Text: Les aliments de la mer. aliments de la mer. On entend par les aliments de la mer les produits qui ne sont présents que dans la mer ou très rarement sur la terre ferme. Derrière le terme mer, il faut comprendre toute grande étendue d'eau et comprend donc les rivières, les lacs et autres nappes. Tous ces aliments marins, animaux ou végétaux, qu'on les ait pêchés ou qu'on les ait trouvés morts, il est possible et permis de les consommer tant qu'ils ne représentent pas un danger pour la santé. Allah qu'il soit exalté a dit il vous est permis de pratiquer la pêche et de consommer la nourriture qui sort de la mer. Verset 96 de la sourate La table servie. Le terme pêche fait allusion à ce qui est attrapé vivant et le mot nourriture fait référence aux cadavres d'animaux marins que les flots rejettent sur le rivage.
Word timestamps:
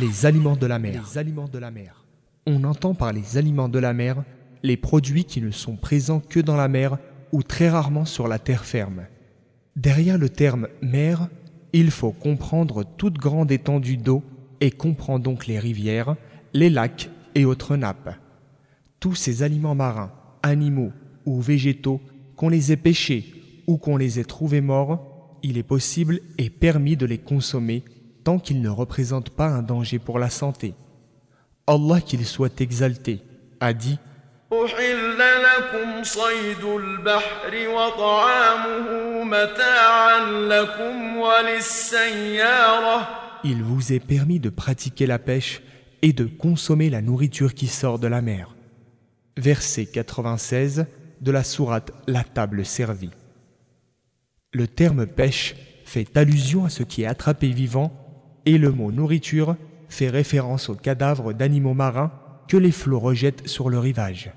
Les 0.00 0.24
aliments 0.24 0.56
de 0.56 0.66
la 0.66 0.78
mer. 0.78 1.04
aliments 1.16 1.48
de 1.48 1.58
la 1.58 1.70
mer. 1.70 2.06
On 2.46 2.64
entend 2.64 2.94
par 2.94 3.12
les 3.12 3.36
aliments 3.36 3.68
de 3.68 3.78
la 3.78 3.92
mer 3.92 4.24
les 4.62 4.78
produits 4.78 5.24
qui 5.24 5.42
ne 5.42 5.50
sont 5.50 5.76
présents 5.76 6.20
que 6.20 6.40
dans 6.40 6.56
la 6.56 6.68
mer 6.68 6.96
ou 7.30 7.42
très 7.42 7.68
rarement 7.68 8.06
sur 8.06 8.26
la 8.26 8.38
terre 8.38 8.64
ferme. 8.64 9.02
Derrière 9.76 10.16
le 10.16 10.30
terme 10.30 10.68
mer, 10.80 11.28
il 11.74 11.90
faut 11.90 12.12
comprendre 12.12 12.84
toute 12.96 13.18
grande 13.18 13.52
étendue 13.52 13.98
d'eau 13.98 14.22
et 14.62 14.70
comprend 14.70 15.18
donc 15.18 15.46
les 15.46 15.58
rivières, 15.58 16.16
les 16.54 16.70
lacs 16.70 17.10
et 17.34 17.44
autres 17.44 17.76
nappes. 17.76 18.16
Tous 18.98 19.14
ces 19.14 19.42
aliments 19.42 19.74
marins, 19.74 20.12
animaux 20.42 20.92
ou 21.26 21.42
végétaux, 21.42 22.00
qu'on 22.36 22.48
les 22.48 22.72
ait 22.72 22.76
pêchés 22.76 23.34
ou 23.66 23.76
qu'on 23.76 23.98
les 23.98 24.18
ait 24.18 24.24
trouvés 24.24 24.62
morts, 24.62 25.38
il 25.42 25.58
est 25.58 25.62
possible 25.62 26.20
et 26.38 26.48
permis 26.48 26.96
de 26.96 27.04
les 27.04 27.18
consommer 27.18 27.84
tant 28.22 28.38
qu'ils 28.38 28.62
ne 28.62 28.68
représentent 28.68 29.30
pas 29.30 29.48
un 29.48 29.62
danger 29.62 29.98
pour 29.98 30.18
la 30.18 30.30
santé. 30.30 30.74
Allah 31.66 32.00
qu'il 32.00 32.24
soit 32.26 32.60
exalté 32.60 33.22
a 33.60 33.72
dit 33.72 33.98
il 43.44 43.62
vous 43.62 43.92
est 43.92 44.00
permis 44.00 44.40
de 44.40 44.50
pratiquer 44.50 45.06
la 45.06 45.18
pêche 45.18 45.62
et 46.02 46.12
de 46.12 46.24
consommer 46.26 46.90
la 46.90 47.00
nourriture 47.00 47.54
qui 47.54 47.66
sort 47.66 47.98
de 47.98 48.08
la 48.08 48.20
mer. 48.20 48.54
Verset 49.38 49.86
96 49.86 50.84
de 51.22 51.30
la 51.30 51.44
sourate 51.44 51.92
La 52.06 52.22
table 52.22 52.66
servie. 52.66 53.12
Le 54.52 54.66
terme 54.66 55.06
pêche 55.06 55.54
fait 55.86 56.14
allusion 56.16 56.66
à 56.66 56.68
ce 56.68 56.82
qui 56.82 57.02
est 57.04 57.06
attrapé 57.06 57.48
vivant 57.48 58.01
et 58.46 58.58
le 58.58 58.70
mot 58.70 58.92
nourriture 58.92 59.56
fait 59.88 60.08
référence 60.08 60.68
aux 60.68 60.74
cadavres 60.74 61.32
d'animaux 61.32 61.74
marins 61.74 62.12
que 62.48 62.56
les 62.56 62.72
flots 62.72 62.98
rejettent 62.98 63.46
sur 63.46 63.70
le 63.70 63.78
rivage. 63.78 64.32